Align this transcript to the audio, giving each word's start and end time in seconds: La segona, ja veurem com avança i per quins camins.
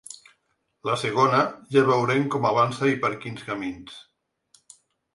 La 0.89 0.95
segona, 1.01 1.43
ja 1.77 1.85
veurem 1.91 2.27
com 2.37 2.49
avança 2.55 2.91
i 2.95 2.99
per 3.07 3.15
quins 3.27 3.49
camins. 3.53 4.03